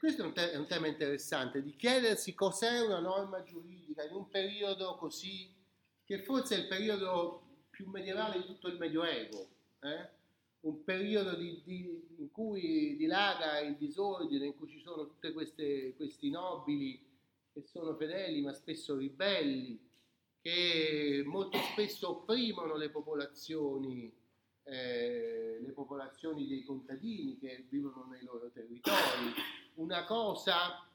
questo 0.00 0.22
è 0.22 0.24
un, 0.24 0.32
te- 0.32 0.52
è 0.52 0.56
un, 0.56 0.66
tema 0.66 0.86
interessante, 0.86 1.62
di 1.62 1.76
chiedersi 1.76 2.32
cos'è 2.32 2.80
una 2.80 3.00
norma 3.00 3.42
giuridica 3.42 4.02
in 4.02 4.14
un 4.14 4.30
periodo 4.30 4.96
così, 4.96 5.52
che 6.06 6.22
forse 6.22 6.56
è 6.56 6.58
il 6.60 6.68
periodo 6.68 7.42
più 7.68 7.86
medievale 7.86 8.38
di 8.38 8.46
tutto 8.46 8.68
il 8.68 8.78
Medioevo, 8.78 9.46
eh? 9.80 10.08
un 10.60 10.82
periodo 10.84 11.34
di, 11.36 11.60
di, 11.64 12.02
in 12.16 12.30
cui 12.30 12.96
dilaga 12.96 13.60
il 13.60 13.76
disordine, 13.76 14.46
in 14.46 14.56
cui 14.56 14.70
ci 14.70 14.80
sono 14.80 15.06
tutti 15.06 15.32
questi 15.32 16.30
nobili 16.30 16.98
che 17.52 17.62
sono 17.66 17.94
fedeli 17.94 18.40
ma 18.40 18.54
spesso 18.54 18.96
ribelli, 18.96 19.78
che 20.40 21.22
molto 21.26 21.58
spesso 21.72 22.08
opprimono 22.08 22.76
le 22.76 22.88
popolazioni, 22.88 24.10
eh, 24.62 25.58
le 25.60 25.72
popolazioni 25.72 26.46
dei 26.46 26.64
contadini 26.64 27.38
che 27.38 27.66
vivono 27.68 28.06
nei 28.10 28.24
loro 28.24 28.50
territori. 28.50 29.34
Una 29.80 30.04
cosa, 30.04 30.86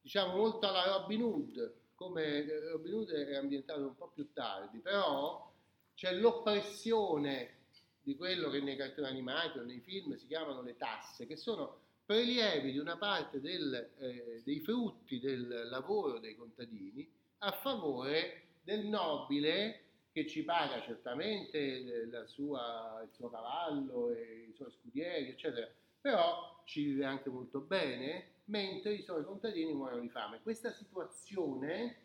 diciamo, 0.00 0.36
molto 0.36 0.66
alla 0.66 0.96
Robin 0.96 1.22
Hood, 1.22 1.74
come 1.94 2.46
Robin 2.70 2.94
Hood 2.94 3.10
è 3.10 3.34
ambientato 3.34 3.80
un 3.80 3.94
po' 3.94 4.10
più 4.14 4.32
tardi, 4.32 4.78
però 4.78 5.52
c'è 5.94 6.14
l'oppressione 6.14 7.56
di 8.00 8.16
quello 8.16 8.48
che 8.48 8.62
nei 8.62 8.76
cartoni 8.76 9.08
animati 9.08 9.58
o 9.58 9.62
nei 9.62 9.80
film 9.80 10.16
si 10.16 10.26
chiamano 10.26 10.62
le 10.62 10.74
tasse, 10.78 11.26
che 11.26 11.36
sono 11.36 11.80
prelievi 12.06 12.72
di 12.72 12.78
una 12.78 12.96
parte 12.96 13.42
del, 13.42 13.90
eh, 13.98 14.40
dei 14.42 14.60
frutti 14.60 15.20
del 15.20 15.68
lavoro 15.68 16.18
dei 16.18 16.34
contadini 16.34 17.06
a 17.38 17.52
favore 17.52 18.44
del 18.62 18.86
nobile 18.86 19.80
che 20.12 20.26
ci 20.26 20.44
paga 20.44 20.80
certamente 20.80 22.08
sua, 22.26 23.02
il 23.02 23.10
suo 23.12 23.28
cavallo 23.28 24.12
i 24.12 24.52
suoi 24.54 24.70
scudieri, 24.70 25.28
eccetera, 25.28 25.70
però 26.04 26.60
ci 26.66 26.84
vive 26.84 27.06
anche 27.06 27.30
molto 27.30 27.60
bene, 27.60 28.42
mentre 28.44 28.92
i 28.92 29.02
suoi 29.02 29.24
contadini 29.24 29.72
muoiono 29.72 30.02
di 30.02 30.10
fame. 30.10 30.42
Questa 30.42 30.70
situazione 30.70 31.96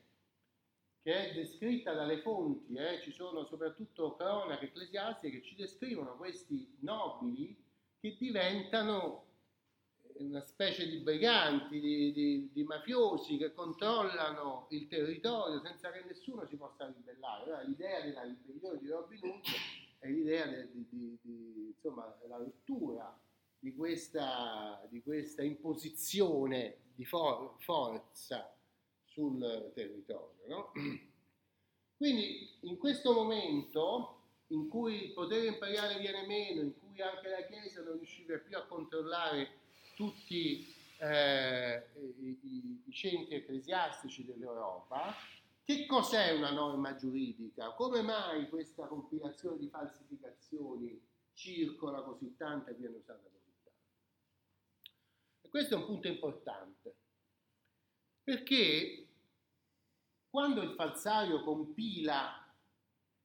che 1.01 1.31
è 1.31 1.33
descritta 1.33 1.91
dalle 1.91 2.21
fonti, 2.21 2.75
eh, 2.75 3.01
ci 3.01 3.11
sono 3.11 3.43
soprattutto 3.43 4.15
cronache 4.15 4.67
ecclesiastiche 4.67 5.41
che 5.41 5.45
ci 5.45 5.55
descrivono 5.55 6.15
questi 6.15 6.77
nobili 6.79 7.61
che 7.99 8.15
diventano 8.17 9.25
una 10.13 10.39
specie 10.39 10.87
di 10.87 10.99
briganti, 10.99 11.81
di, 11.81 12.13
di, 12.13 12.49
di, 12.53 12.63
mafiosi 12.63 13.35
che 13.35 13.53
controllano 13.53 14.67
il 14.69 14.87
territorio 14.87 15.59
senza 15.59 15.91
che 15.91 16.05
nessuno 16.07 16.45
si 16.45 16.55
possa 16.55 16.85
ribellare. 16.87 17.43
Allora, 17.43 17.61
l'idea 17.63 17.99
della 17.99 18.23
ribellione 18.23 18.79
di 18.79 18.87
Robin 18.87 19.19
Hood 19.23 19.43
è 19.99 20.07
l'idea 20.07 20.47
de, 20.47 20.69
di, 20.71 21.17
di, 21.21 21.73
insomma, 21.75 22.17
la 22.29 22.37
rottura 22.37 23.27
di 23.59 23.75
questa, 23.75 24.81
di 24.89 25.01
questa 25.01 25.43
imposizione 25.43 26.77
di 26.95 27.05
for- 27.05 27.55
forza 27.59 28.53
sul 29.05 29.71
territorio. 29.73 30.47
No? 30.47 30.71
Quindi 31.97 32.49
in 32.61 32.77
questo 32.77 33.13
momento 33.13 34.15
in 34.47 34.67
cui 34.67 35.05
il 35.05 35.13
potere 35.13 35.47
imperiale 35.47 35.99
viene 35.99 36.25
meno, 36.25 36.61
in 36.61 36.73
cui 36.79 37.01
anche 37.01 37.29
la 37.29 37.45
Chiesa 37.45 37.83
non 37.83 37.97
riusciva 37.97 38.37
più 38.37 38.57
a 38.57 38.65
controllare 38.65 39.57
tutti 39.95 40.73
eh, 40.99 41.83
i, 42.21 42.81
i, 42.85 42.91
centri 42.91 43.35
ecclesiastici 43.35 44.25
dell'Europa, 44.25 45.13
che 45.63 45.85
cos'è 45.85 46.31
una 46.31 46.51
norma 46.51 46.95
giuridica? 46.95 47.73
Come 47.73 48.01
mai 48.01 48.49
questa 48.49 48.87
compilazione 48.87 49.57
di 49.57 49.67
falsificazioni 49.67 50.99
circola 51.33 52.01
così 52.01 52.35
tanta 52.35 52.71
e 52.71 52.73
viene 52.73 52.97
usata 52.97 53.21
così 53.21 53.29
tanto? 53.33 53.38
E 55.41 55.49
questo 55.49 55.75
è 55.75 55.77
un 55.77 55.85
punto 55.85 56.07
importante, 56.07 56.95
perché 58.23 59.07
quando 60.29 60.61
il 60.61 60.73
falsario 60.75 61.43
compila 61.43 62.45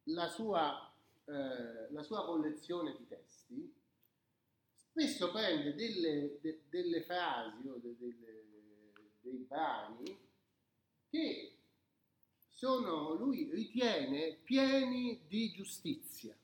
la 0.04 0.28
sua, 0.28 0.92
eh, 1.24 1.92
la 1.92 2.02
sua 2.02 2.24
collezione 2.24 2.96
di 2.96 3.06
testi, 3.06 3.74
spesso 4.72 5.30
prende 5.30 5.74
delle, 5.74 6.38
de, 6.40 6.62
delle 6.68 7.02
frasi 7.02 7.68
o 7.68 7.76
de, 7.76 7.96
delle, 7.98 8.44
dei 9.20 9.44
brani 9.46 10.18
che 11.08 11.58
sono, 12.50 13.14
lui 13.14 13.50
ritiene 13.50 14.38
pieni 14.42 15.26
di 15.26 15.50
giustizia, 15.52 16.36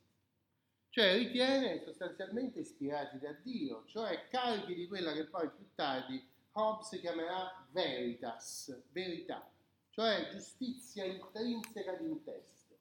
cioè 0.91 1.17
ritiene 1.17 1.83
sostanzialmente 1.85 2.61
ispirati 2.61 3.19
da 3.19 3.33
Dio, 3.33 3.85
cioè 3.87 4.27
carichi 4.29 4.75
di 4.75 4.89
quella 4.89 5.13
che 5.13 5.27
poi 5.27 5.49
più 5.51 5.67
tardi 5.75 6.23
Hobbes 6.53 6.99
chiamerà 7.01 7.65
veritas, 7.71 8.77
verità, 8.91 9.49
cioè 9.91 10.29
giustizia 10.33 11.05
intrinseca 11.05 11.95
di 11.95 12.07
un 12.07 12.23
testo. 12.25 12.77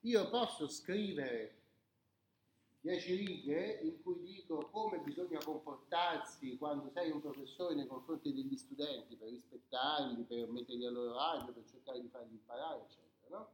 Io 0.00 0.28
posso 0.28 0.68
scrivere 0.68 1.56
dieci 2.82 3.14
righe 3.14 3.80
in 3.82 4.02
cui 4.02 4.20
dico 4.20 4.68
come 4.70 4.98
bisogna 4.98 5.38
comportarsi 5.42 6.56
quando 6.58 6.90
sei 6.90 7.10
un 7.10 7.20
professore 7.20 7.74
nei 7.74 7.86
confronti 7.86 8.34
degli 8.34 8.56
studenti 8.56 9.16
per 9.16 9.28
rispettarli, 9.28 10.24
per 10.24 10.48
metterli 10.48 10.84
a 10.84 10.90
loro 10.90 11.18
agio, 11.18 11.52
per 11.52 11.64
cercare 11.64 12.00
di 12.00 12.08
farli 12.08 12.32
imparare, 12.32 12.82
eccetera, 12.82 13.38
no? 13.38 13.48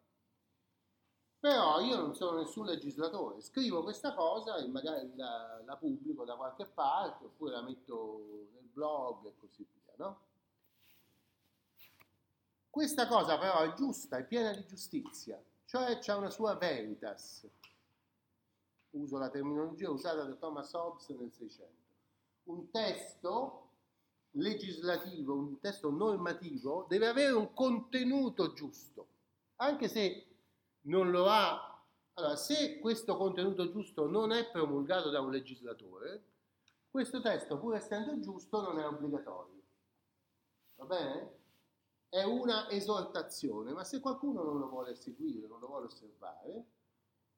Però 1.38 1.80
io 1.80 1.96
non 1.96 2.14
sono 2.14 2.38
nessun 2.38 2.66
legislatore, 2.66 3.40
scrivo 3.40 3.82
questa 3.82 4.14
cosa 4.14 4.56
e 4.56 4.66
magari 4.68 5.14
la, 5.16 5.60
la 5.64 5.76
pubblico 5.76 6.24
da 6.24 6.34
qualche 6.34 6.66
parte 6.66 7.26
oppure 7.26 7.52
la 7.52 7.62
metto 7.62 8.48
nel 8.52 8.64
blog 8.72 9.26
e 9.26 9.34
così 9.38 9.66
via, 9.72 9.92
no? 9.96 10.20
Questa 12.70 13.06
cosa 13.06 13.38
però 13.38 13.60
è 13.62 13.72
giusta, 13.74 14.18
è 14.18 14.26
piena 14.26 14.52
di 14.52 14.66
giustizia, 14.66 15.42
cioè 15.64 15.98
c'è 15.98 16.14
una 16.14 16.30
sua 16.30 16.54
veritas, 16.56 17.46
uso 18.90 19.18
la 19.18 19.30
terminologia 19.30 19.90
usata 19.90 20.24
da 20.24 20.34
Thomas 20.34 20.72
Hobbes 20.72 21.08
nel 21.10 21.32
600. 21.32 21.72
Un 22.44 22.70
testo 22.70 23.70
legislativo, 24.32 25.34
un 25.34 25.58
testo 25.58 25.90
normativo 25.90 26.86
deve 26.88 27.06
avere 27.06 27.32
un 27.32 27.52
contenuto 27.52 28.52
giusto, 28.52 29.06
anche 29.56 29.88
se 29.88 30.25
non 30.86 31.10
lo 31.10 31.26
ha. 31.28 31.80
Allora, 32.14 32.36
se 32.36 32.78
questo 32.78 33.16
contenuto 33.16 33.70
giusto 33.70 34.06
non 34.08 34.32
è 34.32 34.50
promulgato 34.50 35.10
da 35.10 35.20
un 35.20 35.30
legislatore, 35.30 36.24
questo 36.90 37.20
testo, 37.20 37.58
pur 37.58 37.74
essendo 37.74 38.18
giusto, 38.20 38.62
non 38.62 38.78
è 38.78 38.86
obbligatorio. 38.86 39.62
Va 40.76 40.84
bene? 40.84 41.34
È 42.08 42.22
una 42.22 42.70
esortazione, 42.70 43.72
ma 43.72 43.84
se 43.84 44.00
qualcuno 44.00 44.42
non 44.42 44.58
lo 44.58 44.68
vuole 44.68 44.94
seguire, 44.94 45.46
non 45.46 45.60
lo 45.60 45.66
vuole 45.66 45.86
osservare, 45.86 46.64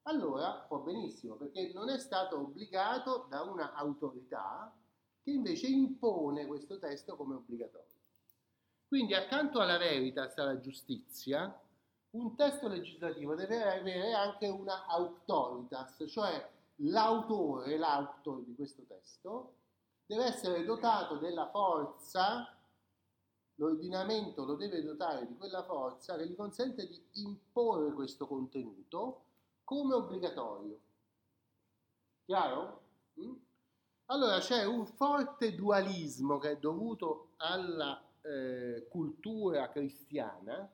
allora 0.03 0.65
può 0.67 0.79
benissimo, 0.79 1.35
perché 1.35 1.71
non 1.73 1.89
è 1.89 1.97
stato 1.97 2.39
obbligato 2.39 3.25
da 3.29 3.41
un'autorità 3.41 4.73
che 5.21 5.31
invece 5.31 5.67
impone 5.67 6.45
questo 6.45 6.79
testo 6.79 7.15
come 7.17 7.35
obbligatorio. 7.35 7.87
Quindi 8.87 9.13
accanto 9.13 9.59
alla 9.59 9.77
veritas, 9.77 10.37
alla 10.37 10.59
giustizia, 10.59 11.61
un 12.11 12.35
testo 12.35 12.67
legislativo 12.67 13.35
deve 13.35 13.61
avere 13.61 14.13
anche 14.13 14.47
una 14.47 14.85
autoritas, 14.87 16.03
cioè 16.07 16.49
l'autore, 16.77 17.77
l'autor 17.77 18.41
di 18.43 18.55
questo 18.55 18.83
testo, 18.87 19.53
deve 20.05 20.25
essere 20.25 20.63
dotato 20.63 21.17
della 21.17 21.49
forza, 21.49 22.55
l'ordinamento 23.55 24.45
lo 24.45 24.55
deve 24.55 24.81
dotare 24.83 25.27
di 25.27 25.35
quella 25.35 25.63
forza 25.63 26.15
che 26.15 26.27
gli 26.27 26.35
consente 26.35 26.87
di 26.87 27.01
imporre 27.13 27.93
questo 27.93 28.25
contenuto 28.25 29.25
come 29.63 29.93
obbligatorio. 29.93 30.79
Chiaro? 32.25 32.81
Mm? 33.19 33.33
Allora 34.05 34.39
c'è 34.39 34.65
un 34.65 34.87
forte 34.87 35.53
dualismo 35.53 36.39
che 36.39 36.51
è 36.51 36.57
dovuto 36.57 37.33
alla 37.37 38.01
eh, 38.21 38.87
cultura 38.89 39.69
cristiana 39.69 40.67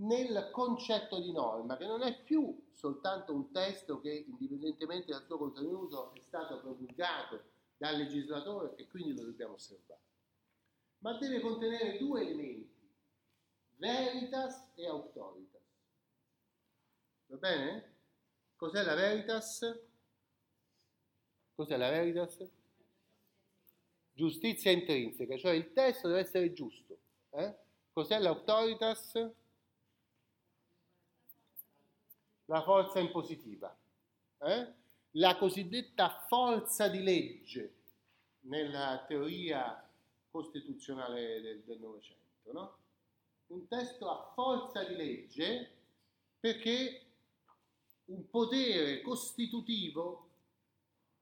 nel 0.00 0.50
concetto 0.52 1.20
di 1.20 1.32
norma, 1.32 1.76
che 1.76 1.86
non 1.86 2.02
è 2.02 2.22
più 2.22 2.68
soltanto 2.72 3.34
un 3.34 3.50
testo 3.50 4.00
che 4.00 4.24
indipendentemente 4.26 5.12
dal 5.12 5.24
suo 5.24 5.36
contenuto 5.36 6.14
è 6.14 6.20
stato 6.20 6.60
promulgato 6.60 7.42
dal 7.76 7.96
legislatore 7.96 8.76
e 8.76 8.86
quindi 8.88 9.14
lo 9.14 9.24
dobbiamo 9.24 9.54
osservare, 9.54 10.00
ma 10.98 11.16
deve 11.18 11.40
contenere 11.40 11.98
due 11.98 12.22
elementi, 12.22 12.90
veritas 13.76 14.70
e 14.74 14.86
autoritas. 14.86 15.60
Va 17.26 17.36
bene? 17.36 17.94
Cos'è 18.56 18.82
la 18.82 18.94
veritas? 18.94 19.80
Cos'è 21.54 21.76
la 21.76 21.90
veritas? 21.90 22.50
Giustizia 24.12 24.70
intrinseca, 24.70 25.36
cioè 25.36 25.52
il 25.52 25.72
testo 25.72 26.08
deve 26.08 26.20
essere 26.20 26.52
giusto. 26.52 26.98
Eh? 27.30 27.54
Cos'è 27.92 28.18
l'autoritas? 28.18 29.32
La 32.50 32.62
forza 32.62 32.98
impositiva. 32.98 33.72
Eh? 34.38 34.74
La 35.12 35.36
cosiddetta 35.36 36.24
forza 36.26 36.88
di 36.88 37.00
legge 37.00 37.74
nella 38.40 39.04
teoria 39.06 39.88
costituzionale 40.28 41.62
del 41.64 41.78
Novecento, 41.78 42.52
no? 42.52 42.78
Un 43.48 43.68
testo 43.68 44.10
a 44.10 44.32
forza 44.34 44.82
di 44.82 44.96
legge 44.96 45.70
perché 46.40 47.02
un 48.06 48.28
potere 48.28 49.00
costitutivo 49.02 50.28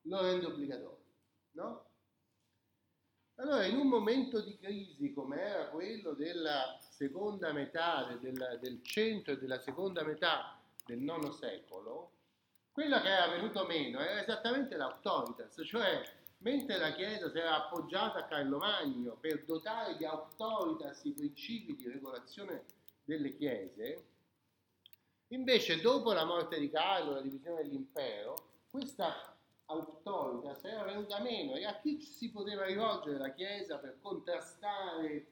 lo 0.03 0.23
rende 0.23 0.47
obbligatorio, 0.47 1.05
no? 1.53 1.85
Allora, 3.35 3.67
in 3.67 3.77
un 3.77 3.89
momento 3.89 4.41
di 4.41 4.57
crisi 4.57 5.13
come 5.13 5.41
era 5.43 5.69
quello 5.69 6.15
della 6.15 6.79
seconda 6.81 7.53
metà 7.53 8.17
del, 8.19 8.59
del 8.63 8.83
centro 8.83 9.35
e 9.35 9.39
della 9.39 9.61
seconda 9.61 10.03
metà 10.03 10.59
del 10.89 11.03
IX 11.03 11.29
secolo, 11.31 12.13
quello 12.73 13.01
che 13.01 13.09
era 13.09 13.29
venuto 13.29 13.67
meno 13.67 14.01
era 14.01 14.23
esattamente 14.23 14.77
l'autoritas, 14.77 15.61
cioè 15.65 16.03
mentre 16.39 16.79
la 16.79 16.93
Chiesa 16.93 17.31
si 17.31 17.39
era 17.39 17.65
appoggiata 17.65 18.21
a 18.21 18.27
Carlo 18.27 18.59
Magno 18.59 19.17
per 19.21 19.45
dotare 19.45 19.97
di 19.97 20.07
autoritas 20.07 21.05
i 21.05 21.13
principi 21.13 21.77
di 21.77 21.91
regolazione 21.91 22.65
delle 23.05 23.37
Chiese, 23.37 24.05
invece 25.29 25.81
dopo 25.81 26.13
la 26.13 26.25
morte 26.25 26.59
di 26.59 26.71
Carlo, 26.71 27.13
la 27.13 27.21
divisione 27.21 27.63
dell'impero, 27.63 28.35
questa 28.71 29.37
autoritas 29.67 30.65
era 30.65 30.85
venuta 30.85 31.21
meno 31.21 31.55
e 31.55 31.67
a 31.67 31.79
chi 31.81 32.01
si 32.01 32.31
poteva 32.31 32.65
rivolgere 32.65 33.19
la 33.19 33.35
Chiesa 33.35 33.77
per 33.77 33.99
contrastare 34.01 35.27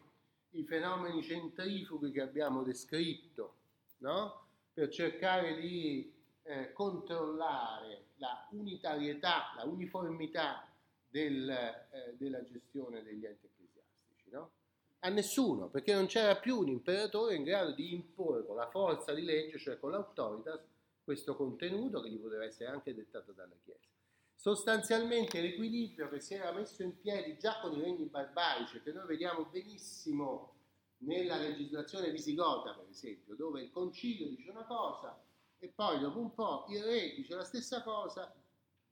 i 0.50 0.64
fenomeni 0.64 1.22
centrifughi 1.22 2.10
che 2.10 2.20
abbiamo 2.20 2.62
descritto, 2.62 3.54
no? 3.98 4.45
Per 4.76 4.90
cercare 4.90 5.58
di 5.58 6.12
eh, 6.42 6.70
controllare 6.74 8.08
la 8.16 8.46
unitarietà, 8.50 9.54
la 9.56 9.64
uniformità 9.64 10.70
del, 11.08 11.48
eh, 11.48 12.14
della 12.18 12.44
gestione 12.44 13.02
degli 13.02 13.24
enti 13.24 13.46
ecclesiastici. 13.46 14.28
No? 14.28 14.50
A 14.98 15.08
nessuno, 15.08 15.68
perché 15.68 15.94
non 15.94 16.04
c'era 16.04 16.36
più 16.36 16.58
un 16.58 16.68
imperatore 16.68 17.36
in 17.36 17.44
grado 17.44 17.72
di 17.72 17.94
imporre 17.94 18.44
con 18.44 18.56
la 18.56 18.68
forza 18.68 19.14
di 19.14 19.22
legge, 19.22 19.56
cioè 19.56 19.78
con 19.78 19.92
l'autoritas, 19.92 20.60
questo 21.02 21.36
contenuto 21.36 22.02
che 22.02 22.10
gli 22.10 22.18
poteva 22.18 22.44
essere 22.44 22.68
anche 22.68 22.94
dettato 22.94 23.32
dalla 23.32 23.56
Chiesa. 23.64 23.88
Sostanzialmente 24.34 25.40
l'equilibrio 25.40 26.10
che 26.10 26.20
si 26.20 26.34
era 26.34 26.52
messo 26.52 26.82
in 26.82 27.00
piedi 27.00 27.38
già 27.38 27.60
con 27.62 27.72
i 27.72 27.80
regni 27.80 28.04
barbarici, 28.04 28.82
che 28.82 28.92
noi 28.92 29.06
vediamo 29.06 29.46
benissimo 29.46 30.55
nella 30.98 31.36
legislazione 31.36 32.10
visigota, 32.10 32.72
per 32.74 32.86
esempio, 32.88 33.34
dove 33.34 33.62
il 33.62 33.70
concilio 33.70 34.28
dice 34.28 34.50
una 34.50 34.64
cosa 34.64 35.20
e 35.58 35.68
poi 35.68 35.98
dopo 36.00 36.18
un 36.18 36.34
po' 36.34 36.66
il 36.68 36.82
re 36.82 37.14
dice 37.14 37.34
la 37.34 37.44
stessa 37.44 37.82
cosa 37.82 38.34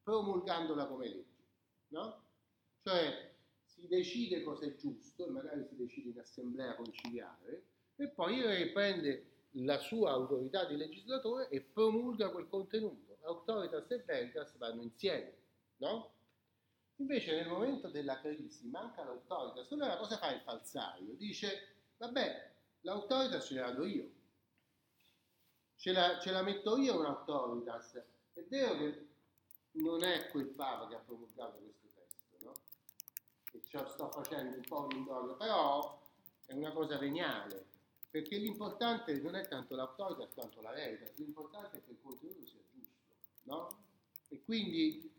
promulgandola 0.02 0.86
come 0.86 1.08
legge, 1.08 1.44
no? 1.88 2.22
Cioè 2.82 3.32
si 3.64 3.86
decide 3.88 4.42
cosa 4.42 4.66
è 4.66 4.74
giusto, 4.76 5.26
magari 5.28 5.64
si 5.64 5.76
decide 5.76 6.10
in 6.10 6.18
assemblea 6.18 6.74
conciliare, 6.74 7.64
e 7.96 8.08
poi 8.08 8.38
il 8.38 8.44
re 8.44 8.68
prende 8.68 9.30
la 9.58 9.78
sua 9.78 10.10
autorità 10.10 10.64
di 10.64 10.76
legislatore 10.76 11.48
e 11.48 11.60
promulga 11.60 12.30
quel 12.30 12.48
contenuto 12.48 13.18
autoritas 13.22 13.90
e 13.90 14.02
veritas 14.04 14.56
vanno 14.58 14.82
insieme, 14.82 15.36
no? 15.78 16.12
Invece 16.96 17.34
nel 17.34 17.48
momento 17.48 17.88
della 17.88 18.20
crisi 18.20 18.68
manca 18.68 19.04
l'autoritas, 19.04 19.70
allora 19.72 19.96
cosa 19.96 20.18
fa 20.18 20.32
il 20.32 20.40
falsario? 20.40 21.14
Dice, 21.14 21.73
vabbè, 22.04 22.52
l'autoritas 22.82 23.46
ce 23.46 23.54
la 23.54 23.70
do 23.70 23.84
io, 23.84 24.10
ce 25.76 25.92
la, 25.92 26.18
ce 26.20 26.30
la 26.30 26.42
metto 26.42 26.76
io 26.76 26.98
un'autoritas. 26.98 28.02
È 28.32 28.42
vero 28.48 28.76
che 28.76 29.08
non 29.72 30.02
è 30.02 30.28
quel 30.30 30.46
Papa 30.46 30.88
che 30.88 30.94
ha 30.96 30.98
promulgato 30.98 31.58
questo 31.58 31.88
testo, 31.94 32.36
no? 32.40 32.52
E 33.52 33.62
ce 33.64 33.86
sto 33.88 34.10
facendo 34.10 34.56
un 34.56 34.62
po' 34.62 34.86
in 34.90 34.98
indoglio, 34.98 35.36
però 35.36 36.02
è 36.46 36.52
una 36.52 36.72
cosa 36.72 36.98
veniale, 36.98 37.66
perché 38.10 38.36
l'importante 38.36 39.20
non 39.20 39.34
è 39.36 39.46
tanto 39.48 39.74
l'autoritas 39.76 40.32
quanto 40.34 40.60
la 40.60 40.72
verità, 40.72 41.10
l'importante 41.16 41.78
è 41.78 41.84
che 41.84 41.92
il 41.92 42.00
contenuto 42.02 42.46
sia 42.46 42.62
no? 43.44 43.68
E 44.28 44.42
quindi 44.42 45.12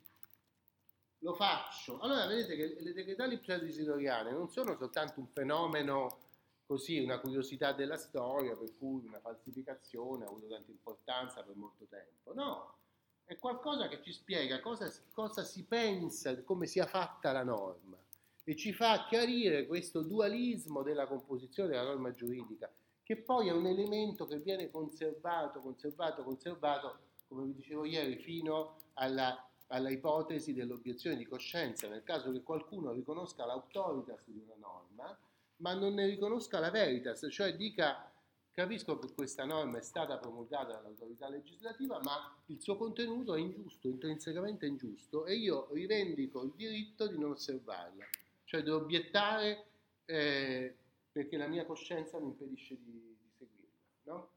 lo 1.19 1.33
faccio. 1.33 1.99
Allora 1.99 2.25
vedete 2.27 2.55
che 2.55 2.81
le 2.81 2.93
decretali 2.93 3.39
pseudo 3.39 3.97
non 4.31 4.49
sono 4.49 4.75
soltanto 4.77 5.19
un 5.19 5.27
fenomeno 5.27 6.17
così, 6.65 6.99
una 6.99 7.19
curiosità 7.19 7.71
della 7.73 7.97
storia, 7.97 8.55
per 8.55 8.75
cui 8.77 9.05
una 9.05 9.19
falsificazione 9.19 10.25
ha 10.25 10.27
avuto 10.27 10.47
tanta 10.47 10.71
importanza 10.71 11.43
per 11.43 11.55
molto 11.55 11.85
tempo. 11.85 12.33
No, 12.33 12.75
è 13.23 13.37
qualcosa 13.37 13.87
che 13.87 14.01
ci 14.01 14.11
spiega 14.11 14.59
cosa, 14.59 14.91
cosa 15.11 15.43
si 15.43 15.63
pensa, 15.63 16.43
come 16.43 16.67
sia 16.67 16.85
fatta 16.85 17.31
la 17.31 17.43
norma 17.43 17.97
e 18.43 18.55
ci 18.55 18.73
fa 18.73 19.05
chiarire 19.07 19.65
questo 19.65 20.01
dualismo 20.03 20.83
della 20.83 21.07
composizione 21.07 21.69
della 21.69 21.83
norma 21.83 22.11
giuridica, 22.11 22.71
che 23.01 23.17
poi 23.17 23.47
è 23.47 23.51
un 23.51 23.65
elemento 23.65 24.27
che 24.27 24.37
viene 24.37 24.69
conservato, 24.69 25.59
conservato, 25.59 26.23
conservato 26.23 26.99
come 27.27 27.45
vi 27.45 27.55
dicevo 27.55 27.85
ieri, 27.85 28.17
fino 28.17 28.75
alla, 28.93 29.49
alla 29.67 29.89
ipotesi 29.89 30.53
dell'obiezione 30.53 31.17
di 31.17 31.25
coscienza, 31.25 31.87
nel 31.87 32.03
caso 32.03 32.31
che 32.31 32.43
qualcuno 32.43 32.91
riconosca 32.91 33.45
l'autoritas 33.45 34.23
di 34.27 34.39
una 34.43 34.55
norma, 34.59 35.17
ma 35.57 35.73
non 35.73 35.93
ne 35.93 36.05
riconosca 36.05 36.59
la 36.59 36.69
veritas, 36.69 37.27
cioè 37.29 37.55
dica 37.55 38.11
capisco 38.55 38.97
che 38.99 39.11
questa 39.13 39.43
norma 39.43 39.79
è 39.79 39.81
stata 39.81 40.17
promulgata 40.17 40.75
dall'autorità 40.75 41.27
legislativa, 41.27 41.99
ma 42.03 42.33
il 42.45 42.61
suo 42.61 42.77
contenuto 42.77 43.35
è 43.35 43.39
ingiusto, 43.39 43.89
intrinsecamente 43.89 44.65
ingiusto, 44.65 45.25
e 45.25 45.35
io 45.35 45.67
rivendico 45.73 46.41
il 46.43 46.53
diritto 46.55 47.05
di 47.07 47.17
non 47.17 47.31
osservarla, 47.31 48.05
cioè 48.45 48.63
di 48.63 48.69
obiettare 48.69 49.65
eh, 50.05 50.73
perché 51.11 51.35
la 51.35 51.47
mia 51.47 51.65
coscienza 51.65 52.17
mi 52.17 52.27
impedisce 52.27 52.77
di, 52.77 53.17
di 53.21 53.29
seguirla. 53.37 53.69
No? 54.03 54.29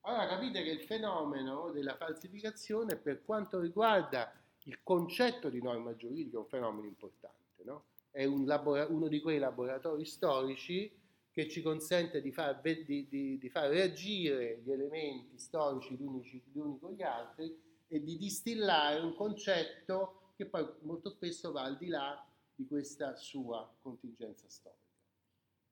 Allora 0.00 0.26
capite 0.26 0.62
che 0.62 0.70
il 0.70 0.84
fenomeno 0.84 1.70
della 1.70 1.94
falsificazione 1.96 2.96
per 2.96 3.22
quanto 3.22 3.60
riguarda 3.60 4.32
il 4.64 4.78
concetto 4.82 5.50
di 5.50 5.60
norma 5.60 5.94
giuridica 5.94 6.36
è 6.36 6.40
un 6.40 6.46
fenomeno 6.46 6.86
importante, 6.86 7.64
no? 7.64 7.84
È 8.10 8.24
un 8.24 8.46
labora- 8.46 8.86
uno 8.86 9.08
di 9.08 9.20
quei 9.20 9.38
laboratori 9.38 10.04
storici 10.04 10.90
che 11.30 11.48
ci 11.48 11.62
consente 11.62 12.20
di 12.20 12.32
far, 12.32 12.60
di, 12.60 13.06
di, 13.08 13.38
di 13.38 13.48
far 13.48 13.70
reagire 13.70 14.60
gli 14.64 14.72
elementi 14.72 15.38
storici 15.38 15.94
gli 15.94 16.02
uni, 16.02 16.22
gli 16.22 16.58
uni 16.58 16.78
con 16.78 16.92
gli 16.92 17.02
altri 17.02 17.56
e 17.86 18.02
di 18.02 18.16
distillare 18.16 19.00
un 19.00 19.14
concetto 19.14 20.32
che 20.36 20.46
poi 20.46 20.66
molto 20.80 21.10
spesso 21.10 21.52
va 21.52 21.62
al 21.62 21.76
di 21.76 21.88
là 21.88 22.24
di 22.54 22.66
questa 22.66 23.14
sua 23.14 23.72
contingenza 23.80 24.48
storica. 24.48 24.82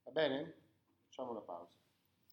Va 0.05 0.11
bene? 0.13 0.55
Facciamo 1.05 1.33
una 1.33 1.41
pausa. 1.41 1.86